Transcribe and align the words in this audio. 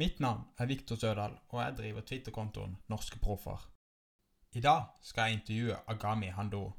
Mitt 0.00 0.20
navn 0.20 0.46
er 0.56 0.66
Viktor 0.66 0.96
Sødal, 0.96 1.32
og 1.48 1.62
jeg 1.62 1.74
driver 1.76 2.00
Twitter-kontoen 2.00 2.78
Norske 2.88 3.18
Proffer. 3.18 3.70
I 4.52 4.60
dag 4.60 4.82
skal 5.02 5.22
jeg 5.22 5.32
intervjue 5.32 5.76
Agami 5.86 6.26
Hando. 6.26 6.72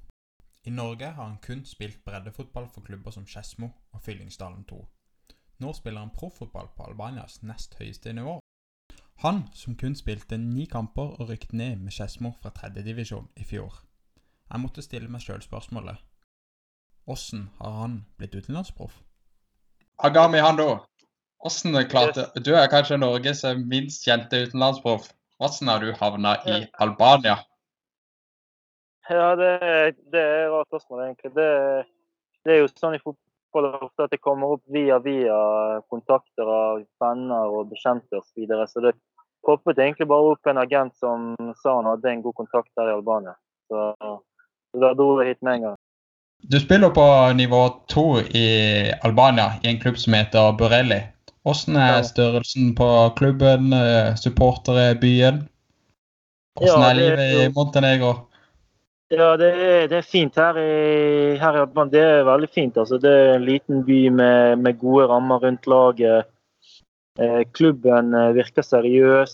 I 0.64 0.70
Norge 0.70 1.06
har 1.06 1.28
han 1.28 1.38
kun 1.38 1.62
spilt 1.66 2.04
breddefotball 2.06 2.66
for 2.74 2.82
klubber 2.82 3.12
som 3.12 3.28
Skedsmo 3.28 3.70
og 3.92 4.02
Fyllingsdalen 4.02 4.64
2. 4.64 4.88
Nå 5.60 5.74
spiller 5.74 6.00
han 6.00 6.16
proffotball 6.16 6.74
på 6.76 6.84
Albanias 6.84 7.44
nest 7.44 7.78
høyeste 7.78 8.14
nivå. 8.14 8.39
Han 9.16 9.44
som 9.54 9.78
kun 9.78 9.96
spilte 9.96 10.38
ni 10.38 10.66
kamper 10.66 11.14
og 11.22 11.30
rykket 11.30 11.54
ned 11.54 11.76
med 11.76 11.94
Skedsmo 11.94 12.34
fra 12.42 12.50
tredjedivisjon 12.50 13.30
i 13.36 13.44
fjor. 13.44 13.84
Jeg 14.50 14.60
måtte 14.66 14.82
stille 14.82 15.10
meg 15.10 15.22
sjøl 15.22 15.46
spørsmålet 15.46 16.02
Åssen 17.06 17.52
har 17.60 17.82
han 17.84 18.06
blitt 18.18 18.36
utenlandsproff? 18.36 19.04
Agami 20.00 20.42
Hando, 20.42 20.80
hvordan 21.42 21.88
klarte 21.89 22.28
Du 22.46 22.54
er 22.55 22.70
kanskje 22.71 23.00
Norges 23.02 23.44
minst 23.66 24.05
kjente 24.05 24.45
utenlandsproff. 24.45 25.09
Hvordan 25.41 25.72
har 25.73 25.80
du 25.81 25.94
havna 25.98 26.36
i 26.45 26.66
Albania? 26.80 27.40
Ja, 29.09 29.36
det, 29.36 29.50
det 30.14 30.22
er 30.22 30.45
et 30.45 30.52
rart 30.54 30.70
spørsmål, 30.70 31.04
egentlig. 31.08 31.31
Det, 31.36 31.50
det, 32.45 32.54
er 32.54 32.59
jo 32.62 32.70
sånn 32.70 32.95
i 32.95 33.02
fotball 33.02 33.72
ofte 33.81 34.05
at 34.05 34.14
det 34.14 34.22
kommer 34.22 34.55
opp 34.55 34.64
via 34.72 35.00
via 35.04 35.38
kontakter 35.91 36.48
av 36.48 36.84
venner 37.02 37.50
og 37.50 37.72
bekjente 37.73 38.20
osv. 38.20 38.28
Så, 38.30 38.38
videre. 38.39 38.67
så 38.70 38.84
det 38.86 38.94
poppet 39.45 39.81
egentlig 39.81 40.08
bare 40.08 40.36
opp 40.36 40.48
en 40.48 40.62
agent 40.62 40.94
som 41.02 41.34
sa 41.64 41.80
han 41.80 41.89
hadde 41.89 42.12
en 42.12 42.22
god 42.28 42.38
kontakt 42.44 42.70
der 42.78 42.92
i 42.92 42.98
Albania. 43.00 43.34
Så, 43.67 43.88
så 44.72 44.84
da 44.84 44.94
dro 44.94 45.16
jeg 45.22 45.34
hit 45.34 45.42
med 45.42 45.58
en 45.58 45.66
gang. 45.70 45.80
Du 46.52 46.59
spiller 46.59 46.89
på 46.94 47.05
nivå 47.38 47.62
to 47.89 48.05
i 48.22 48.48
Albania, 49.03 49.58
i 49.64 49.70
en 49.70 49.81
klubb 49.81 49.98
som 49.98 50.14
heter 50.17 50.53
Burelli. 50.58 51.02
Hvordan 51.41 51.77
er 51.81 52.04
størrelsen 52.05 52.76
på 52.77 52.88
klubben, 53.18 53.72
supportere 53.72 54.18
supportere, 54.18 55.00
byen? 55.02 55.40
Hvordan 56.59 56.84
er 56.86 57.00
livet 57.00 57.31
i 57.31 57.47
Montenegro? 57.56 58.11
Ja, 59.11 59.34
det 59.36 59.50
er, 59.52 59.88
det 59.92 59.97
er 59.97 60.08
fint 60.08 60.38
her 60.39 60.56
i, 60.56 61.36
her 61.39 61.58
i 61.58 61.64
Albania. 61.66 61.92
Det 61.92 62.03
er 62.03 62.28
veldig 62.28 62.50
fint. 62.53 62.78
Altså, 62.80 63.00
det 63.02 63.12
er 63.12 63.34
en 63.36 63.47
liten 63.47 63.81
by 63.88 64.00
med, 64.09 64.62
med 64.64 64.78
gode 64.80 65.08
rammer 65.12 65.42
rundt 65.44 65.67
laget. 65.67 66.30
Eh, 67.19 67.42
klubben 67.52 68.14
eh, 68.16 68.31
virker 68.38 68.64
seriøs. 68.64 69.34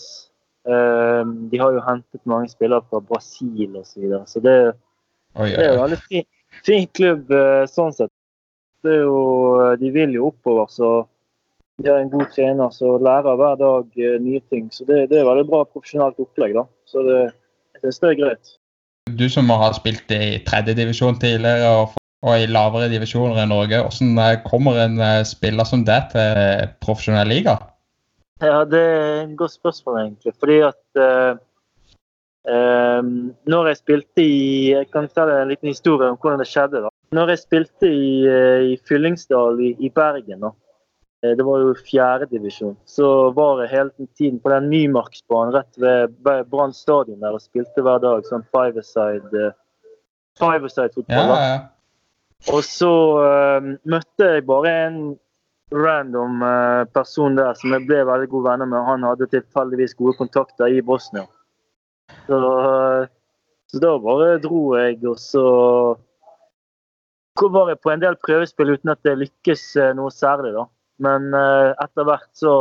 Eh, 0.67 1.21
de 1.51 1.61
har 1.61 1.75
jo 1.75 1.83
hentet 1.85 2.23
mange 2.25 2.49
spillere 2.49 2.81
fra 2.89 3.03
Brasil 3.05 3.77
osv. 3.77 3.85
Så, 3.91 4.01
videre. 4.01 4.23
så 4.25 4.41
det, 4.41 4.57
Oi, 5.37 5.51
det 5.51 5.61
er 5.61 5.75
en 5.75 5.83
veldig 5.83 6.01
fin, 6.07 6.25
fin 6.65 6.89
klubb 6.97 7.29
eh, 7.31 7.67
sånn 7.69 7.93
sett. 7.93 8.13
Jo, 8.87 9.75
de 9.77 9.89
vil 9.91 10.13
jo 10.15 10.31
oppover, 10.31 10.69
så 10.71 10.89
de 11.83 11.89
har 11.89 11.99
en 12.01 12.09
god 12.09 12.31
trener 12.33 12.73
som 12.73 13.03
lærer 13.03 13.37
hver 13.39 13.59
dag 13.61 13.99
eh, 14.01 14.17
nye 14.23 14.41
ting. 14.51 14.69
Så 14.73 14.85
det, 14.87 15.07
det 15.11 15.19
er 15.19 15.29
veldig 15.29 15.45
bra 15.49 15.63
profesjonelt 15.65 16.19
opplegg. 16.21 16.55
da. 16.57 16.65
Så 16.89 17.03
det, 17.05 17.21
det 17.83 17.93
er 17.93 18.19
greit. 18.19 18.53
Du 19.17 19.27
som 19.31 19.49
har 19.53 19.77
spilt 19.77 20.11
i 20.11 20.39
tredjedivisjon 20.47 21.19
tidligere 21.21 21.69
og, 21.69 21.95
og, 22.25 22.33
i 22.35 22.49
lavere 22.49 22.89
divisjoner 22.91 23.43
i 23.43 23.49
Norge, 23.49 23.81
hvordan 23.85 24.21
eh, 24.23 24.37
kommer 24.45 24.83
en 24.83 25.01
spiller 25.25 25.69
som 25.69 25.85
deg 25.87 26.09
til 26.13 26.71
profesjonell 26.83 27.29
liga? 27.31 27.59
Ja, 28.41 28.63
Det 28.69 28.79
er 28.79 29.21
et 29.23 29.37
godt 29.37 29.55
spørsmål, 29.55 30.01
egentlig. 30.03 30.33
Fordi 30.39 30.57
at 30.67 31.01
uh, 31.01 31.37
Um, 32.47 33.33
når 33.43 33.67
jeg 33.67 33.77
spilte 33.77 34.23
i 34.23 34.71
Jeg 34.71 34.87
kan 34.93 35.09
fortelle 35.09 35.41
en 35.41 35.49
liten 35.51 35.67
historie 35.67 36.07
om 36.07 36.15
hvordan 36.15 36.39
det 36.39 36.47
skjedde. 36.47 36.79
da. 36.85 36.89
Når 37.11 37.33
jeg 37.33 37.39
spilte 37.39 37.89
i, 37.91 38.23
eh, 38.27 38.61
i 38.71 38.77
Fyllingsdal 38.87 39.59
i, 39.59 39.75
i 39.79 39.89
Bergen, 39.89 40.39
da, 40.39 40.47
eh, 40.47 40.66
det 41.21 41.43
var 41.43 41.63
jo 41.63 41.71
fjerdedivisjon, 41.81 42.75
så 42.85 43.07
var 43.33 43.63
jeg 43.63 43.71
hele 43.71 44.07
tiden 44.19 44.41
på 44.41 44.51
den 44.53 44.67
Nymarksbanen 44.69 45.55
rett 45.55 45.79
ved 45.81 46.13
Brann 46.51 46.75
stadion 46.77 47.23
der 47.23 47.37
og 47.37 47.41
spilte 47.41 47.81
hver 47.81 48.03
dag 48.03 48.27
sånn 48.27 48.45
five-a-side 48.53 49.47
uh, 49.49 49.55
five 50.37 50.69
fotball 50.69 51.33
ja, 51.33 51.39
ja. 51.41 51.57
Og 52.53 52.61
så 52.65 52.91
uh, 53.17 53.71
møtte 53.89 54.29
jeg 54.35 54.45
bare 54.45 54.75
en 54.85 54.99
random 55.73 56.43
uh, 56.45 56.85
person 56.93 57.35
der 57.39 57.57
som 57.57 57.73
jeg 57.73 57.87
ble 57.89 58.03
veldig 58.05 58.29
gode 58.29 58.51
venner 58.51 58.69
med. 58.69 58.85
Han 58.85 59.07
hadde 59.09 59.29
tilfeldigvis 59.33 59.97
gode 59.97 60.13
kontakter 60.21 60.69
i 60.69 60.83
Bosnia. 60.85 61.25
Så, 62.27 62.37
så 63.67 63.81
da 63.83 63.97
bare 63.99 64.37
dro 64.43 64.61
jeg, 64.77 65.01
og 65.09 65.17
så 65.19 65.47
var 67.41 67.69
jeg 67.69 67.81
på 67.83 67.91
en 67.91 68.01
del 68.01 68.15
prøvespill 68.23 68.73
uten 68.73 68.93
at 68.93 69.03
det 69.05 69.17
lykkes 69.19 69.63
eh, 69.77 69.93
noe 69.97 70.13
særlig, 70.13 70.53
da. 70.55 70.65
Men 71.03 71.29
eh, 71.37 71.71
etter 71.83 72.07
hvert 72.07 72.29
så, 72.37 72.53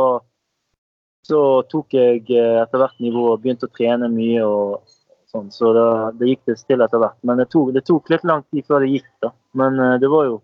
så 1.25 1.41
tok 1.71 1.95
jeg 1.97 2.25
eh, 2.29 2.59
etter 2.61 2.83
hvert 2.83 2.99
nivå 3.03 3.31
og 3.31 3.41
begynte 3.43 3.69
å 3.69 3.73
trene 3.73 4.09
mye 4.13 4.43
og 4.45 4.83
sånn. 5.31 5.49
Så 5.53 5.71
det, 5.75 5.87
det 6.19 6.33
gikk 6.33 6.43
det 6.51 6.59
stille 6.59 6.85
etter 6.85 7.01
hvert. 7.01 7.17
Men 7.27 7.41
det 7.41 7.49
tok, 7.53 7.71
det 7.75 7.85
tok, 7.87 8.11
litt 8.13 8.27
lang 8.27 8.45
tid 8.51 8.67
før 8.67 8.85
det 8.85 8.93
gikk, 8.95 9.09
da. 9.25 9.33
Men 9.57 9.81
det 10.01 10.11
var 10.11 10.29
jo 10.29 10.37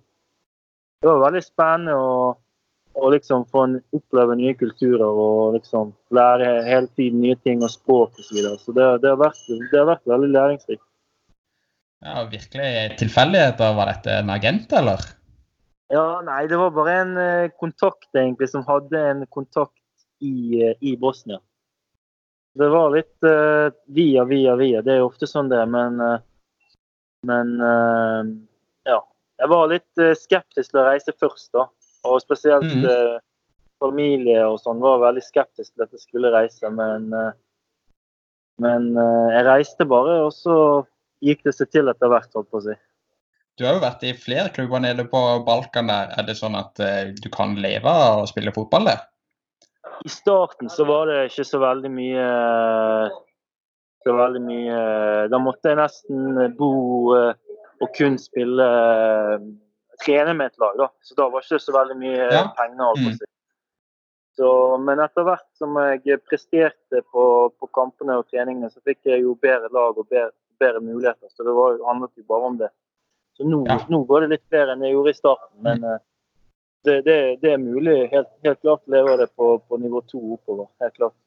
det 1.03 1.11
var 1.11 1.19
veldig 1.25 1.43
spennende. 1.43 1.95
å, 1.99 2.33
å 2.93 3.09
liksom 3.09 3.45
få 3.51 3.65
oppleve 3.97 4.35
nye 4.37 4.53
kulturer 4.57 5.03
og 5.03 5.57
liksom 5.57 5.91
lære 6.13 6.49
hele 6.67 6.87
tiden 6.95 7.23
nye 7.23 7.35
ting 7.41 7.63
og 7.65 7.71
språk 7.73 8.13
osv. 8.19 8.27
Så, 8.27 8.35
videre. 8.37 8.59
så 8.61 8.75
det, 8.77 8.89
det, 9.03 9.11
har 9.11 9.19
vært, 9.21 9.41
det 9.49 9.79
har 9.79 9.89
vært 9.89 10.11
veldig 10.13 10.29
læringsrikt. 10.35 10.83
Ja, 12.03 12.23
Virkelig 12.29 12.69
tilfeldigheter. 12.99 13.75
Var 13.79 13.91
dette 13.91 14.17
en 14.21 14.31
agent, 14.33 14.75
eller? 14.79 15.03
Ja, 15.93 16.21
nei, 16.25 16.47
det 16.49 16.57
var 16.57 16.71
bare 16.73 16.93
en 17.03 17.17
eh, 17.21 17.51
kontakt 17.59 18.15
egentlig 18.17 18.49
som 18.49 18.63
hadde 18.65 18.97
en 18.97 19.25
kontakt 19.29 19.77
i, 20.25 20.63
eh, 20.63 20.77
i 20.81 20.95
Bosnia. 20.97 21.37
Det 22.53 22.69
var 22.69 22.91
litt 22.93 23.25
uh, 23.25 23.73
via, 23.85 24.23
via, 24.29 24.55
via. 24.55 24.81
Det 24.85 24.93
er 24.93 24.99
jo 25.01 25.09
ofte 25.09 25.25
sånn 25.29 25.49
det 25.49 25.57
er, 25.57 25.69
men 25.69 25.97
uh, 26.01 26.19
Men 27.25 27.53
uh, 27.61 28.21
ja. 28.85 28.99
Jeg 29.41 29.49
var 29.49 29.69
litt 29.71 30.01
skeptisk 30.19 30.71
til 30.71 30.79
å 30.81 30.85
reise 30.85 31.13
først, 31.17 31.49
da. 31.55 31.65
Og 32.07 32.19
spesielt 32.21 32.67
mm. 32.69 32.83
eh, 32.85 33.15
familie 33.81 34.43
og 34.45 34.59
sånn 34.61 34.81
var 34.83 35.01
veldig 35.01 35.23
skeptisk 35.23 35.71
til 35.71 35.85
at 35.85 35.95
jeg 35.95 36.03
skulle 36.03 36.31
reise. 36.31 36.69
Men, 36.69 37.07
men 38.61 38.85
jeg 38.93 39.45
reiste 39.47 39.87
bare, 39.89 40.19
og 40.27 40.31
så 40.35 40.55
gikk 41.25 41.41
det 41.47 41.55
seg 41.57 41.71
til 41.73 41.91
etter 41.91 42.11
hvert, 42.13 42.29
holdt 42.37 42.51
på 42.53 42.61
å 42.61 42.65
si. 42.67 42.77
Du 43.57 43.65
har 43.67 43.75
jo 43.77 43.83
vært 43.83 44.05
i 44.07 44.15
flere 44.17 44.49
klubber 44.53 44.81
nede 44.81 45.05
på 45.09 45.19
Balkan 45.45 45.91
der. 45.91 46.13
Er 46.17 46.25
det 46.25 46.37
sånn 46.39 46.57
at 46.57 46.79
uh, 46.81 47.11
du 47.13 47.29
kan 47.33 47.53
leve 47.61 47.89
av 47.89 48.23
å 48.23 48.29
spille 48.29 48.53
fotball 48.55 48.89
der? 48.89 49.03
I 50.03 50.09
starten 50.09 50.71
så 50.73 50.87
var 50.89 51.07
det 51.07 51.19
ikke 51.29 51.45
så 51.47 51.59
veldig 51.61 51.91
mye 51.93 52.23
så 54.03 54.15
veldig 54.17 54.41
mye 54.43 54.79
Da 55.31 55.39
måtte 55.39 55.71
jeg 55.71 55.79
nesten 55.79 56.55
bo 56.57 56.71
og 57.83 57.91
kun 57.95 58.17
spille 58.19 58.65
trene 60.03 60.33
med 60.37 60.51
et 60.51 60.59
lag, 60.61 60.75
da. 60.79 60.89
Så 61.03 61.15
da 61.17 61.27
var 61.29 61.43
det 61.43 61.49
ikke 61.49 61.65
så 61.65 61.75
veldig 61.75 61.97
mye 61.99 62.27
ja. 62.31 62.43
penger. 62.57 62.99
Mm. 62.99 63.17
Så, 64.37 64.49
men 64.81 65.01
etter 65.03 65.27
hvert 65.27 65.49
som 65.59 65.75
jeg 65.77 66.21
presterte 66.25 67.03
på, 67.13 67.25
på, 67.59 67.69
kampene 67.75 68.17
og 68.21 68.29
treningene, 68.31 68.71
så 68.73 68.81
fikk 68.87 69.03
jeg 69.11 69.25
jo 69.25 69.35
bedre 69.41 69.69
lag 69.75 69.99
og 69.99 70.07
bedre, 70.07 70.33
bedre 70.61 70.81
muligheter. 70.81 71.29
Så 71.35 71.45
det 71.45 71.53
var, 71.53 71.77
handlet 71.85 72.17
jo 72.17 72.25
bare 72.29 72.49
om 72.49 72.57
det. 72.61 72.71
Så 73.37 73.47
nå, 73.49 73.63
ja. 73.67 73.79
nå, 73.89 74.03
går 74.09 74.25
det 74.25 74.35
litt 74.35 74.47
bedre 74.53 74.75
enn 74.75 74.85
jeg 74.85 74.95
gjorde 74.95 75.13
i 75.13 75.17
starten. 75.17 75.53
Men 75.65 75.83
mm. 75.83 76.05
det, 76.85 76.97
det, 77.07 77.19
det, 77.41 77.51
er 77.53 77.61
mulig 77.61 77.97
helt, 78.13 78.31
helt 78.45 78.61
klart 78.61 78.83
lever 78.85 79.13
leve 79.13 79.19
det 79.23 79.29
på, 79.35 79.55
på 79.67 79.79
nivå 79.81 80.03
to 80.09 80.21
oppover. 80.37 80.69
Helt 80.83 80.97
klart. 80.99 81.17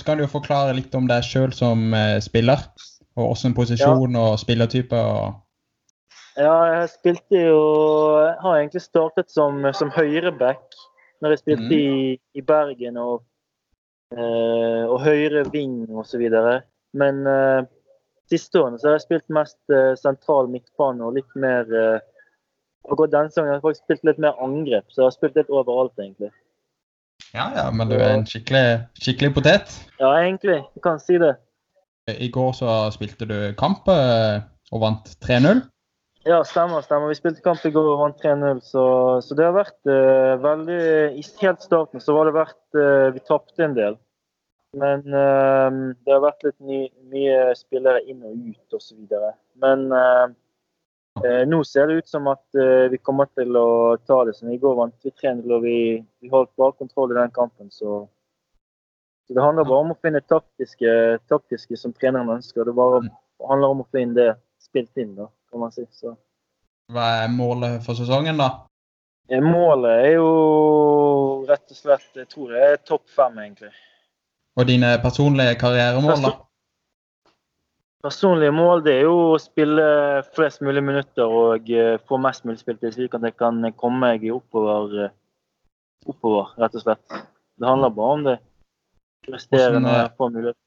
Så 0.00 0.04
kan 0.04 0.18
du 0.18 0.26
jo 0.26 0.32
forklare 0.32 0.76
litt 0.76 0.94
om 0.96 1.08
deg 1.08 1.24
sjøl 1.24 1.54
som 1.56 1.88
uh, 1.96 2.18
spiller, 2.24 2.66
og 3.16 3.32
åssen 3.32 3.56
posisjon 3.56 4.16
ja. 4.16 4.24
og 4.24 4.40
spillertype? 4.40 4.96
og 4.96 5.42
ja, 6.36 6.56
jeg 6.68 6.88
spilte 6.92 7.46
jo 7.46 7.60
Har 8.42 8.58
egentlig 8.58 8.82
startet 8.84 9.32
som, 9.32 9.64
som 9.72 9.92
høyreback 9.94 10.76
når 11.24 11.32
jeg 11.32 11.40
spilte 11.40 11.64
mm. 11.64 11.72
i, 11.72 12.16
i, 12.36 12.42
Bergen 12.44 12.98
og, 13.00 13.22
eh, 14.12 14.82
og 14.84 14.98
høyre 15.00 15.46
ving 15.48 15.86
osv. 15.96 16.26
Men 16.92 17.22
eh, 17.24 17.62
siste 18.30 18.60
årene 18.60 18.80
så 18.80 18.88
har 18.88 18.96
jeg 18.96 19.06
spilt 19.06 19.32
mest 19.34 19.58
eh, 19.74 19.94
sentral 19.98 20.50
midtbane 20.52 21.04
og 21.06 21.16
litt 21.18 21.38
mer 21.38 21.70
eh, 21.70 21.98
Akkurat 22.86 23.10
denne 23.10 23.32
sesongen 23.32 23.50
har 23.50 23.56
jeg 23.56 23.64
faktisk 23.64 23.82
spilt 23.82 24.04
litt 24.06 24.18
mer 24.22 24.36
angrep, 24.38 24.84
så 24.94 25.00
jeg 25.00 25.06
har 25.08 25.14
spilt 25.16 25.38
litt 25.40 25.48
overalt, 25.50 25.96
egentlig. 25.98 26.28
Ja, 27.32 27.48
ja, 27.56 27.64
men 27.74 27.90
du 27.90 27.96
er 27.96 28.12
en 28.12 28.22
skikkelig, 28.30 28.84
skikkelig 29.02 29.32
potet? 29.34 29.72
Ja, 29.98 30.12
egentlig. 30.20 30.60
Du 30.76 30.82
kan 30.84 31.00
si 31.02 31.18
det. 31.18 31.32
I 32.06 32.28
går 32.30 32.52
så 32.54 32.76
spilte 32.94 33.26
du 33.26 33.34
kamp 33.58 33.90
eh, 33.90 34.38
og 34.70 34.84
vant 34.84 35.10
3-0. 35.26 35.64
Ja, 36.26 36.40
stemmer. 36.46 36.82
stemmer. 36.82 37.10
Vi 37.10 37.18
spilte 37.18 37.42
kamp 37.42 37.62
i 37.66 37.70
går 37.74 37.88
og 37.92 38.00
vant 38.04 38.22
3-0. 38.22 38.62
Så, 38.66 38.84
så, 39.22 39.36
det 39.38 39.46
har 39.46 39.54
vært 39.54 39.90
uh, 39.90 40.34
veldig 40.42 40.78
I 41.18 41.22
helt 41.42 41.62
starten 41.62 42.02
så 42.02 42.16
var 42.16 42.26
det 42.26 42.34
vært 42.34 42.78
uh, 42.78 43.14
Vi 43.14 43.22
tapte 43.28 43.62
en 43.62 43.76
del. 43.78 43.98
Men 44.76 45.04
uh, 45.08 45.94
det 46.04 46.12
har 46.12 46.24
vært 46.24 46.44
litt 46.46 46.58
ny, 46.60 46.80
mye 47.12 47.54
spillere 47.56 48.02
inn 48.04 48.24
og 48.26 48.34
ut 48.50 48.76
osv. 48.76 49.16
Men 49.62 49.88
nå 51.48 51.62
ser 51.64 51.88
det 51.88 52.02
ut 52.02 52.10
som 52.10 52.26
at 52.28 52.58
vi 52.92 52.98
kommer 53.00 53.24
til 53.32 53.56
å 53.56 53.96
ta 54.04 54.18
det 54.28 54.34
som 54.36 54.50
i 54.52 54.58
går 54.60 54.74
vant 54.76 55.06
vi 55.06 55.08
3-0 55.16 55.54
og 55.56 55.62
vi, 55.64 55.78
vi, 56.20 56.28
holdt 56.28 56.50
bare 56.60 56.76
kontroll 56.76 57.14
i 57.14 57.16
den 57.16 57.32
kampen. 57.32 57.70
Så, 57.72 58.02
Så 59.24 59.32
Det 59.32 59.40
handler 59.40 59.64
bare 59.64 59.86
om 59.86 59.94
å 59.94 59.98
finne 60.04 60.20
taktiske, 60.20 60.92
taktiske 61.32 61.80
som 61.80 61.96
treneren 61.96 62.34
ønsker. 62.36 62.68
Det 62.68 62.76
bare 62.76 63.00
handler 63.48 63.72
om 63.72 63.80
å 63.80 63.88
få 63.88 64.04
inn 64.04 64.12
det 64.18 64.34
spilt 64.60 64.92
inn, 65.00 65.14
da, 65.16 65.30
kan 65.50 65.64
man 65.64 65.72
si. 65.72 65.86
Så. 65.96 66.12
Hva 66.92 67.06
er 67.24 67.32
målet 67.32 67.80
for 67.86 67.98
sesongen, 67.98 68.38
da? 68.38 68.50
Eh, 69.28 69.42
Målet 69.42 70.04
er 70.04 70.12
jo 70.20 70.26
rett 71.48 71.72
og 71.72 71.78
slett 71.78 72.20
Jeg 72.20 72.28
tror 72.30 72.52
det 72.54 72.62
er 72.62 72.76
topp 72.86 73.08
fem, 73.10 73.40
egentlig. 73.42 73.72
Og 74.56 74.68
dine 74.68 74.96
personlige 75.02 75.58
karrieremål, 75.60 76.22
da? 76.24 76.32
Personlige 78.06 78.54
mål 78.54 78.84
det 78.86 78.94
er 79.00 79.06
jo 79.08 79.16
å 79.34 79.38
spille 79.42 79.86
flest 80.36 80.62
mulig 80.64 80.82
minutter 80.84 81.26
og 81.26 81.70
eh, 81.72 81.96
få 82.08 82.20
mest 82.22 82.46
mulig 82.46 82.62
spiltid, 82.62 82.94
slik 82.94 83.16
at 83.18 83.24
jeg 83.26 83.34
kan 83.36 83.58
komme 83.76 84.00
meg 84.04 84.28
oppover, 84.32 85.08
eh, 85.08 85.14
oppover, 86.06 86.54
rett 86.62 86.78
og 86.78 86.86
slett. 86.86 87.18
Det 87.56 87.68
handler 87.68 87.92
bare 87.96 88.18
om 88.18 88.24
det. 88.28 88.36
Prestere 89.26 89.80
når 89.80 89.92
eh, 89.92 90.00
jeg 90.04 90.14
får 90.16 90.32
mulighet. 90.38 90.60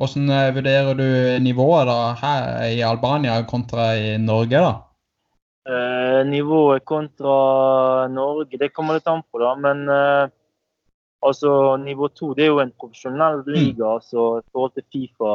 Hvordan 0.00 0.30
vurderer 0.56 0.94
du 0.96 1.08
nivået 1.44 1.90
da 1.90 1.98
her 2.16 2.44
i 2.72 2.80
Albania 2.80 3.34
kontra 3.44 3.90
i 4.00 4.14
Norge, 4.18 4.62
da? 4.64 4.72
Eh, 5.68 6.20
nivået 6.26 6.84
kontra 6.88 8.08
Norge, 8.08 8.56
det 8.58 8.72
kommer 8.72 8.96
litt 8.96 9.10
an 9.10 9.20
på, 9.28 9.42
da. 9.42 9.52
Men 9.60 9.84
eh, 9.92 10.32
altså, 11.22 11.76
nivå 11.76 12.08
to 12.14 12.34
det 12.34 12.44
er 12.44 12.52
jo 12.52 12.60
en 12.62 12.72
profesjonell 12.80 13.42
liga 13.46 13.86
altså, 13.96 14.38
i 14.40 14.46
forhold 14.52 14.72
til 14.74 14.84
Fifa, 14.92 15.32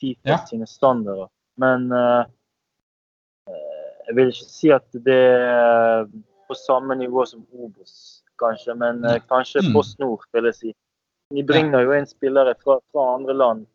FIFA 0.00 0.28
Ja. 0.30 0.38
sine 0.46 0.66
standarder. 0.66 1.28
Men 1.58 1.92
eh, 1.92 2.24
jeg 4.06 4.16
vil 4.16 4.28
ikke 4.32 4.50
si 4.50 4.70
at 4.70 4.86
det 4.92 5.18
er 5.18 6.06
på 6.48 6.54
samme 6.56 6.94
nivå 6.96 7.24
som 7.26 7.42
Obos, 7.52 8.22
kanskje. 8.40 8.74
Men 8.74 9.04
uh, 9.04 9.18
kanskje 9.28 9.60
Mm. 9.66 9.72
Post 9.74 9.98
Nord, 9.98 10.22
vil 10.32 10.44
jeg 10.44 10.54
si. 10.54 10.74
De 11.34 11.42
bringer 11.44 11.82
jo 11.84 11.92
inn 11.92 12.06
spillere 12.06 12.54
fra, 12.64 12.78
fra 12.92 13.14
andre 13.16 13.34
land. 13.34 13.66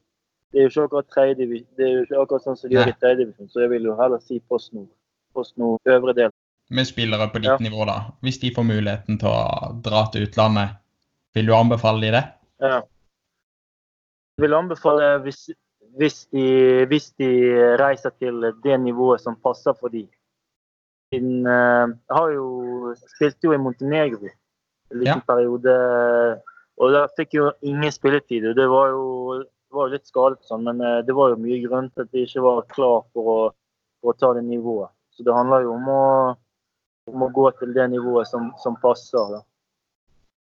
Det 0.51 0.60
er 0.60 0.63
jo 0.63 0.69
ikke 0.69 0.84
akkurat 0.84 1.38
det 1.38 1.86
er 1.86 1.92
jo 1.94 2.01
ikke 2.06 2.22
akkurat 2.22 2.44
sånn 2.44 2.57
som 2.57 2.69
de 2.69 2.75
gjør 2.75 2.88
i 2.89 2.96
tredjedivisjon, 3.01 3.50
så 3.50 3.62
jeg 3.62 3.69
vil 3.69 3.84
jo 3.89 3.96
heller 4.00 4.19
si 4.22 4.39
Post 4.50 4.74
Nord. 4.74 4.89
Post 5.34 5.57
Nord 5.57 5.80
øvre 5.86 6.13
del. 6.13 6.31
Med 6.69 6.86
spillere 6.88 7.28
på 7.30 7.42
ditt 7.42 7.51
Ja. 7.51 7.57
nivå, 7.60 7.86
da. 7.86 8.12
Hvis 8.22 8.39
de 8.39 8.51
får 8.56 8.63
muligheten 8.63 9.19
til 9.19 9.28
å 9.30 9.81
dra 9.84 10.06
til 10.12 10.25
utlandet, 10.28 10.78
vil 11.36 11.48
du 11.50 11.54
anbefale 11.56 12.02
de 12.06 12.12
det? 12.16 12.24
Ja. 12.64 12.80
Jeg 14.38 14.46
vil 14.48 14.54
anbefale 14.58 15.08
hvis, 15.26 15.50
hvis, 15.98 16.26
de, 16.34 16.86
hvis 16.90 17.12
de 17.22 17.30
reiser 17.82 18.14
til 18.22 18.42
det 18.64 18.80
nivået 18.82 19.22
som 19.22 19.36
passer 19.44 19.74
for 19.80 19.94
dem. 19.94 20.08
Siden 21.14 21.46
eh, 21.46 21.88
Jeg 22.10 22.18
har 22.18 22.30
jo 22.34 22.96
spilte 23.16 23.46
jo 23.50 23.54
i 23.54 23.62
Montenegro 23.62 24.26
en 24.30 24.98
liten 25.00 25.22
Ja. 25.22 25.28
periode. 25.28 25.74
Og 26.82 26.94
da 26.94 27.04
fikk 27.18 27.36
jo 27.38 27.52
ingen 27.62 27.92
spilletid. 27.94 28.48
og 28.50 28.56
Det 28.58 28.66
var 28.70 28.90
jo, 28.90 29.04
det 29.44 29.78
var 29.78 29.92
litt 29.94 30.08
skadet, 30.10 30.42
sånn, 30.50 30.64
men 30.66 30.82
eh, 30.82 31.02
det 31.06 31.14
var 31.14 31.30
jo 31.34 31.42
mye 31.42 31.60
grunn 31.68 31.92
til 31.94 32.06
at 32.08 32.12
de 32.12 32.24
ikke 32.26 32.42
var 32.42 32.66
klar 32.74 33.04
for 33.14 33.30
å, 33.30 33.40
for 34.02 34.14
å 34.14 34.18
ta 34.18 34.34
det 34.34 34.44
nivået. 34.48 34.90
Så 35.14 35.22
det 35.26 35.34
handler 35.38 35.68
jo 35.68 35.76
om 35.78 35.90
å, 35.94 36.04
om 37.14 37.26
å 37.28 37.30
gå 37.30 37.52
til 37.60 37.74
det 37.78 37.86
nivået 37.94 38.26
som, 38.28 38.50
som 38.64 38.74
passer. 38.82 39.22
Da. 39.36 39.44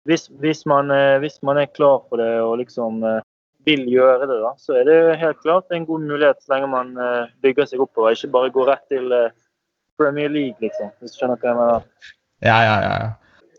Hvis, 0.06 0.28
hvis, 0.42 0.66
man, 0.70 0.92
eh, 0.94 1.18
hvis 1.24 1.40
man 1.46 1.58
er 1.58 1.72
klar 1.74 2.04
for 2.10 2.22
det 2.22 2.30
og 2.44 2.60
liksom 2.62 3.02
eh, 3.06 3.24
vil 3.66 3.88
gjøre 3.90 4.28
det, 4.30 4.38
da, 4.44 4.54
så 4.62 4.78
er 4.80 4.86
det 4.86 5.18
helt 5.22 5.42
klart 5.42 5.74
en 5.74 5.88
god 5.88 6.06
mulighet 6.06 6.44
så 6.44 6.54
lenge 6.54 6.70
man 6.74 6.94
eh, 7.02 7.34
bygger 7.42 7.70
seg 7.72 7.82
oppover. 7.82 8.14
Ikke 8.14 8.34
bare 8.36 8.54
går 8.54 8.70
rett 8.70 8.86
til 8.94 9.14
Premier 9.98 10.30
League, 10.30 10.60
liksom. 10.62 10.92
Hvis 11.00 11.16
du 11.16 11.22
skjønner 11.22 11.42
hva 11.42 11.52
jeg 11.52 11.60
mener. 11.62 12.12
Ja, 12.46 12.60
ja, 12.62 12.76
ja. 12.86 13.14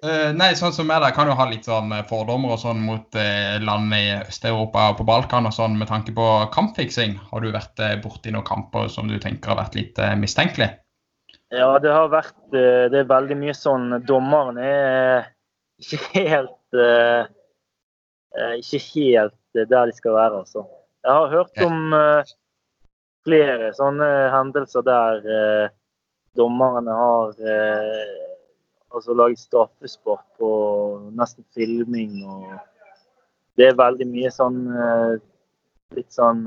Eh, 0.05 0.31
nei, 0.37 0.51
sånn 0.59 0.75
som 0.77 0.91
jeg 0.93 1.03
der, 1.03 1.15
kan 1.17 1.29
jo 1.31 1.37
ha 1.39 1.47
litt 1.49 1.67
sånn 1.67 1.93
fordommer 2.09 2.55
og 2.55 2.61
sånn 2.61 2.83
mot 2.85 3.17
uh, 3.17 3.57
land 3.65 3.95
i 3.97 4.05
Øst-Europa 4.19 4.91
og 4.93 4.99
på 5.01 5.07
Balkan 5.09 5.49
og 5.49 5.55
sånn 5.57 5.79
med 5.81 5.89
tanke 5.91 6.13
på 6.17 6.27
kampfiksing. 6.55 7.17
Har 7.31 7.43
du 7.43 7.49
vært 7.55 7.81
uh, 7.81 7.95
borti 8.03 8.35
noen 8.35 8.47
kamper 8.47 8.91
som 8.93 9.09
du 9.09 9.17
tenker 9.23 9.55
har 9.55 9.63
vært 9.63 9.79
litt 9.79 9.99
uh, 10.03 10.13
mistenkelig? 10.21 10.69
Ja, 11.55 11.71
det 11.79 11.93
har 11.95 12.11
vært 12.11 12.35
Det 12.51 12.99
er 12.99 13.07
veldig 13.07 13.37
mye 13.39 13.53
sånn 13.55 14.01
Dommeren 14.03 14.57
er 14.59 15.29
ikke 15.83 15.99
helt 16.15 16.79
eh, 16.81 17.25
Ikke 18.61 18.81
helt 18.95 19.57
eh, 19.57 19.69
der 19.69 19.87
de 19.87 19.97
skal 19.97 20.17
være, 20.17 20.39
altså. 20.45 20.67
Jeg 21.07 21.13
har 21.13 21.29
hørt 21.31 21.61
om 21.63 21.93
uh, 21.95 22.31
flere 23.27 23.69
sånne 23.77 24.07
hendelser 24.33 24.83
der 24.83 25.21
uh, 25.23 25.75
dommerne 26.37 26.93
har 26.93 27.37
altså 28.93 29.15
laget 29.15 29.39
straffesport 29.39 30.25
på 30.41 30.51
nesten 31.17 31.47
filming 31.55 32.25
og 32.27 32.57
Det 33.57 33.71
er 33.71 33.79
veldig 33.79 34.05
mye 34.11 34.31
sånn 34.35 34.59
Litt 35.97 36.13
sånn 36.13 36.43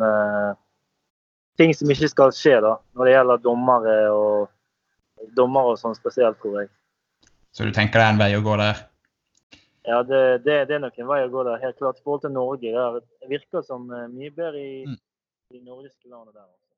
Ting 1.57 1.73
som 1.73 1.89
ikke 1.89 2.11
skal 2.11 2.35
skje, 2.35 2.59
da, 2.61 2.75
når 2.93 3.09
det 3.09 3.15
gjelder 3.15 3.41
dommere 3.47 3.95
og 4.13 5.33
dommere 5.35 5.73
og 5.73 5.81
sånn 5.81 5.97
spesielt, 5.97 6.37
tror 6.43 6.61
jeg. 6.61 6.69
Så 7.51 7.65
du 7.65 7.73
tenker 7.75 7.99
det 7.99 8.05
er 8.05 8.13
en 8.13 8.21
vei 8.21 8.29
å 8.37 8.45
gå 8.45 8.55
der? 8.61 8.85
Ja, 9.89 10.03
det, 10.05 10.19
det, 10.45 10.55
det 10.69 10.75
er 10.77 10.81
nok 10.83 10.97
en 11.01 11.07
vei 11.09 11.19
å 11.25 11.29
gå 11.33 11.43
der, 11.47 11.61
helt 11.63 11.77
klart. 11.79 11.97
I 11.97 12.03
forhold 12.05 12.21
til 12.27 12.33
Norge. 12.35 12.73
Det 13.23 13.29
virker 13.31 13.63
som 13.65 13.87
eh, 13.95 14.07
mye 14.13 14.31
bedre 14.35 14.59
i 14.61 14.83
Mm. 14.85 14.97
de 15.55 15.61
nordiske 15.65 16.05
landene 16.11 16.35
der. 16.35 16.45
altså. 16.45 16.68